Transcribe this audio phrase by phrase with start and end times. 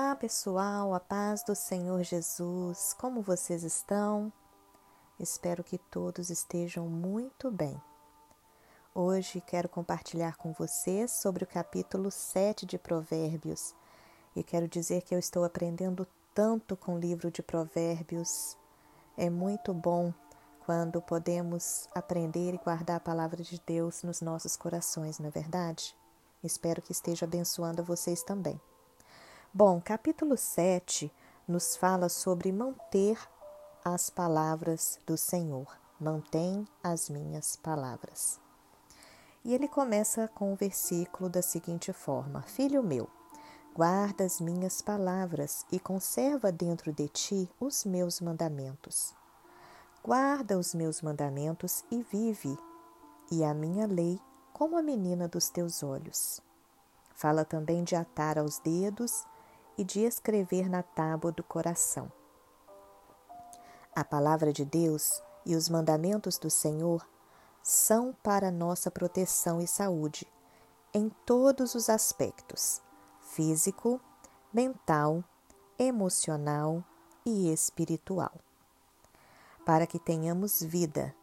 [0.00, 2.94] Olá, pessoal, a paz do Senhor Jesus.
[3.00, 4.32] Como vocês estão?
[5.18, 7.76] Espero que todos estejam muito bem.
[8.94, 13.74] Hoje quero compartilhar com vocês sobre o capítulo 7 de Provérbios.
[14.36, 18.56] E quero dizer que eu estou aprendendo tanto com o livro de Provérbios.
[19.16, 20.14] É muito bom
[20.64, 25.92] quando podemos aprender e guardar a palavra de Deus nos nossos corações, não é verdade?
[26.40, 28.60] Espero que esteja abençoando vocês também.
[29.60, 31.12] Bom, capítulo 7
[31.48, 33.18] nos fala sobre manter
[33.84, 35.66] as palavras do Senhor.
[35.98, 38.38] Mantém as minhas palavras.
[39.44, 43.10] E ele começa com o versículo da seguinte forma: Filho meu,
[43.74, 49.12] guarda as minhas palavras e conserva dentro de ti os meus mandamentos.
[50.04, 52.56] Guarda os meus mandamentos e vive,
[53.28, 54.20] e a minha lei
[54.52, 56.40] como a menina dos teus olhos.
[57.12, 59.26] Fala também de atar aos dedos
[59.78, 62.10] e de escrever na tábua do coração.
[63.94, 67.08] A palavra de Deus e os mandamentos do Senhor
[67.62, 70.26] são para nossa proteção e saúde
[70.92, 72.82] em todos os aspectos
[73.20, 74.00] físico,
[74.52, 75.22] mental,
[75.78, 76.82] emocional
[77.24, 78.32] e espiritual.
[79.64, 81.14] Para que tenhamos vida.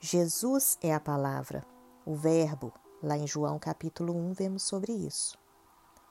[0.00, 1.64] Jesus é a palavra,
[2.04, 2.72] o Verbo.
[3.02, 5.38] Lá em João capítulo 1 vemos sobre isso.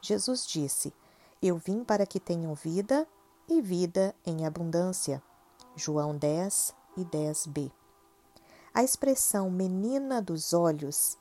[0.02, 0.94] Jesus disse:
[1.48, 3.06] eu vim para que tenham vida
[3.50, 5.22] e vida em abundância.
[5.76, 7.72] João 10 e 10b.
[8.74, 11.18] A expressão menina dos olhos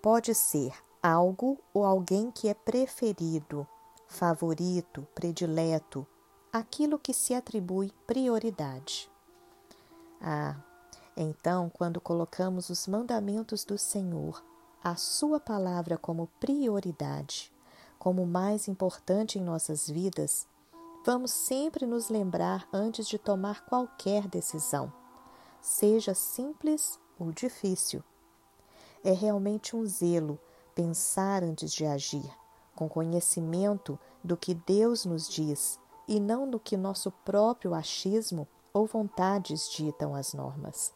[0.00, 3.66] pode ser algo ou alguém que é preferido,
[4.06, 6.06] favorito, predileto,
[6.52, 9.10] aquilo que se atribui prioridade.
[10.20, 10.56] Ah,
[11.16, 14.42] então, quando colocamos os mandamentos do Senhor,
[14.82, 17.52] a Sua palavra como prioridade,
[17.98, 20.46] como o mais importante em nossas vidas,
[21.04, 24.92] vamos sempre nos lembrar antes de tomar qualquer decisão,
[25.60, 28.02] seja simples ou difícil.
[29.02, 30.38] É realmente um zelo
[30.74, 32.30] pensar antes de agir,
[32.74, 38.86] com conhecimento do que Deus nos diz e não no que nosso próprio achismo ou
[38.86, 40.94] vontades ditam as normas.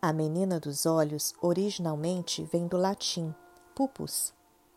[0.00, 3.34] A menina dos olhos originalmente vem do latim
[3.74, 4.34] pupus,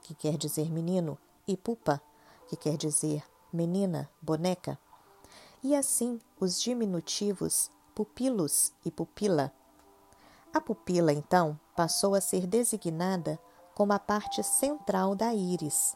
[0.09, 2.01] que quer dizer menino, e pupa,
[2.47, 4.79] que quer dizer menina, boneca.
[5.61, 9.53] E assim os diminutivos pupilos e pupila.
[10.51, 13.37] A pupila, então, passou a ser designada
[13.75, 15.95] como a parte central da íris,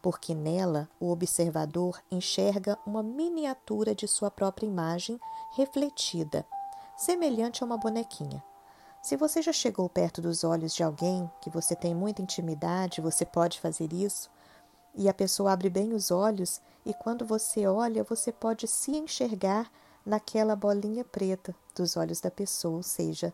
[0.00, 5.18] porque nela o observador enxerga uma miniatura de sua própria imagem
[5.56, 6.46] refletida,
[6.96, 8.40] semelhante a uma bonequinha.
[9.00, 13.24] Se você já chegou perto dos olhos de alguém que você tem muita intimidade, você
[13.24, 14.30] pode fazer isso,
[14.94, 19.70] e a pessoa abre bem os olhos, e quando você olha, você pode se enxergar
[20.04, 23.32] naquela bolinha preta dos olhos da pessoa, ou seja,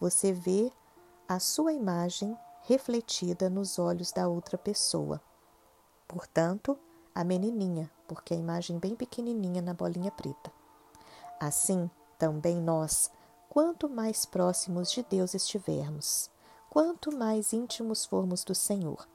[0.00, 0.70] você vê
[1.28, 5.20] a sua imagem refletida nos olhos da outra pessoa.
[6.06, 6.78] Portanto,
[7.14, 10.52] a menininha, porque a imagem bem pequenininha na bolinha preta.
[11.40, 13.10] Assim, também nós
[13.56, 16.30] quanto mais próximos de Deus estivermos,
[16.68, 19.08] quanto mais íntimos formos do Senhor,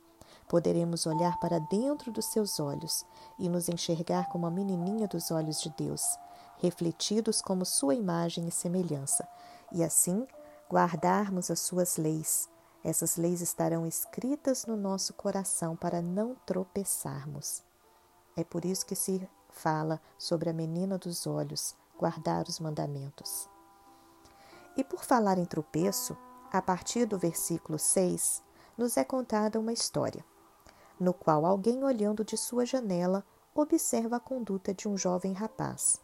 [0.47, 3.05] poderemos olhar para dentro dos seus olhos
[3.37, 6.17] e nos enxergar como a menininha dos olhos de Deus,
[6.57, 9.29] refletidos como sua imagem e semelhança,
[9.71, 10.25] e assim
[10.67, 12.49] guardarmos as suas leis.
[12.83, 17.61] Essas leis estarão escritas no nosso coração para não tropeçarmos.
[18.35, 19.21] É por isso que se
[19.51, 23.50] fala sobre a menina dos olhos, guardar os mandamentos.
[24.75, 26.17] E por falar em tropeço,
[26.51, 28.43] a partir do versículo 6,
[28.77, 30.23] nos é contada uma história,
[30.99, 33.23] no qual alguém olhando de sua janela
[33.53, 36.01] observa a conduta de um jovem rapaz,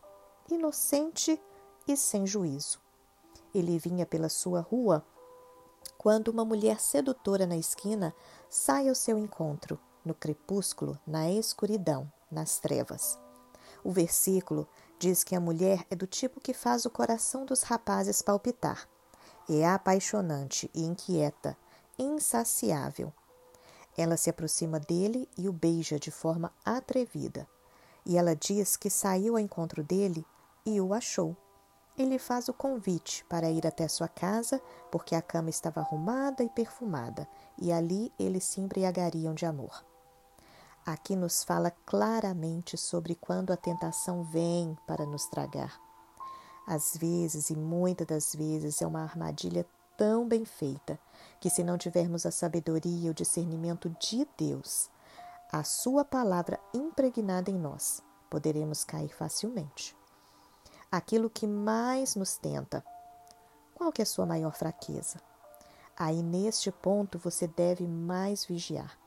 [0.50, 1.42] inocente
[1.88, 2.80] e sem juízo.
[3.54, 5.06] Ele vinha pela sua rua
[5.98, 8.14] quando uma mulher sedutora na esquina
[8.50, 13.18] sai ao seu encontro, no crepúsculo, na escuridão, nas trevas.
[13.84, 14.68] O versículo
[15.00, 18.88] diz que a mulher é do tipo que faz o coração dos rapazes palpitar.
[19.50, 21.58] É apaixonante e inquieta,
[21.98, 23.14] insaciável.
[23.98, 27.48] Ela se aproxima dele e o beija de forma atrevida.
[28.06, 30.26] E ela diz que saiu ao encontro dele
[30.66, 31.36] e o achou.
[31.98, 34.62] Ele faz o convite para ir até sua casa,
[34.92, 37.28] porque a cama estava arrumada e perfumada,
[37.58, 39.84] e ali eles se embriagariam de amor.
[40.88, 45.78] Aqui nos fala claramente sobre quando a tentação vem para nos tragar.
[46.66, 49.68] Às vezes, e muitas das vezes, é uma armadilha
[49.98, 50.98] tão bem feita
[51.42, 54.90] que, se não tivermos a sabedoria e o discernimento de Deus,
[55.52, 59.94] a Sua palavra impregnada em nós, poderemos cair facilmente.
[60.90, 62.82] Aquilo que mais nos tenta,
[63.76, 65.20] qual que é a sua maior fraqueza?
[65.98, 68.98] Aí neste ponto você deve mais vigiar.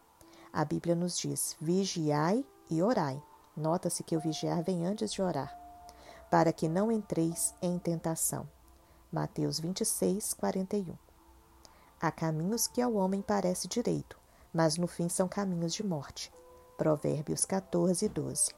[0.52, 3.22] A Bíblia nos diz: vigiai e orai.
[3.56, 5.54] Nota-se que o vigiar vem antes de orar,
[6.30, 8.48] para que não entreis em tentação.
[9.12, 10.96] Mateus 26, 41.
[12.00, 14.16] Há caminhos que ao homem parece direito,
[14.52, 16.32] mas no fim são caminhos de morte.
[16.78, 18.54] Provérbios 14, 12.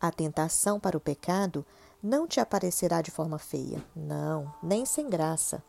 [0.00, 1.64] A tentação para o pecado
[2.02, 5.62] não te aparecerá de forma feia, não, nem sem graça.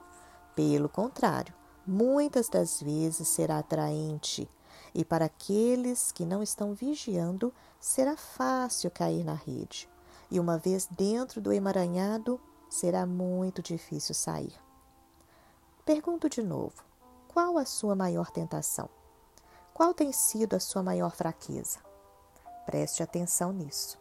[0.55, 1.53] Pelo contrário,
[1.85, 4.49] muitas das vezes será atraente,
[4.93, 9.89] e para aqueles que não estão vigiando, será fácil cair na rede.
[10.29, 12.39] E uma vez dentro do emaranhado,
[12.69, 14.53] será muito difícil sair.
[15.85, 16.83] Pergunto de novo:
[17.27, 18.89] qual a sua maior tentação?
[19.73, 21.79] Qual tem sido a sua maior fraqueza?
[22.65, 23.97] Preste atenção nisso.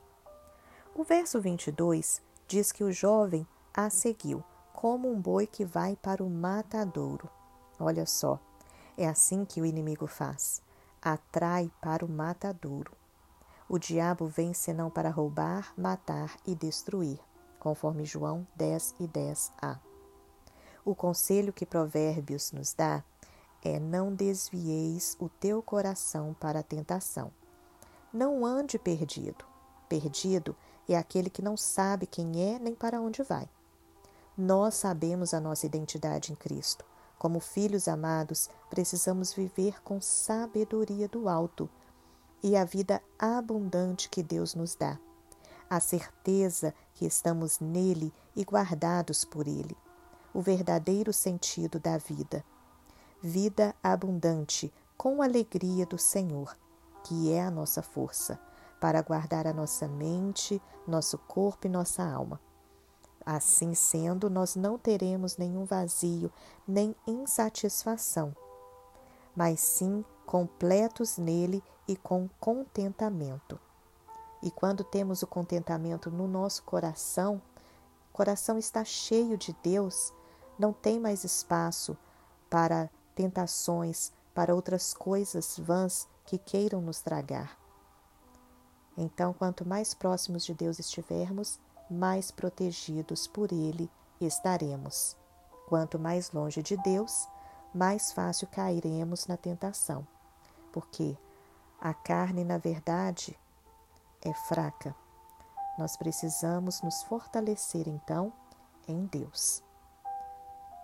[0.94, 6.22] O verso 22 diz que o jovem a seguiu, como um boi que vai para
[6.22, 7.30] o matadouro.
[7.78, 8.38] Olha só,
[8.96, 10.60] é assim que o inimigo faz:
[11.02, 12.92] atrai para o matadouro.
[13.68, 17.20] O diabo vem senão para roubar, matar e destruir,
[17.58, 19.78] conforme João 10 e 10a.
[20.84, 23.04] O conselho que Provérbios nos dá
[23.62, 27.30] é: não desvieis o teu coração para a tentação.
[28.12, 29.44] Não ande perdido.
[29.88, 30.56] Perdido
[30.88, 33.48] é aquele que não sabe quem é nem para onde vai.
[34.36, 36.84] Nós sabemos a nossa identidade em Cristo.
[37.20, 41.68] Como filhos amados, precisamos viver com sabedoria do alto
[42.42, 44.98] e a vida abundante que Deus nos dá.
[45.68, 49.76] A certeza que estamos nele e guardados por ele.
[50.32, 52.42] O verdadeiro sentido da vida
[53.22, 56.56] vida abundante com alegria do Senhor,
[57.04, 58.40] que é a nossa força,
[58.80, 62.40] para guardar a nossa mente, nosso corpo e nossa alma.
[63.32, 66.32] Assim sendo, nós não teremos nenhum vazio
[66.66, 68.34] nem insatisfação,
[69.36, 73.56] mas sim completos nele e com contentamento.
[74.42, 77.40] E quando temos o contentamento no nosso coração,
[78.12, 80.12] o coração está cheio de Deus,
[80.58, 81.96] não tem mais espaço
[82.50, 87.56] para tentações, para outras coisas vãs que queiram nos tragar.
[88.96, 93.90] Então, quanto mais próximos de Deus estivermos, mais protegidos por Ele
[94.20, 95.16] estaremos.
[95.68, 97.28] Quanto mais longe de Deus,
[97.74, 100.06] mais fácil cairemos na tentação,
[100.72, 101.16] porque
[101.80, 103.38] a carne, na verdade,
[104.22, 104.94] é fraca.
[105.78, 108.32] Nós precisamos nos fortalecer, então,
[108.86, 109.62] em Deus.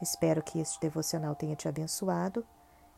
[0.00, 2.46] Espero que este devocional tenha te abençoado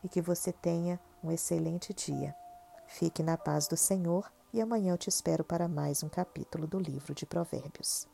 [0.03, 2.35] e que você tenha um excelente dia.
[2.87, 6.79] Fique na paz do Senhor e amanhã eu te espero para mais um capítulo do
[6.79, 8.07] livro de Provérbios.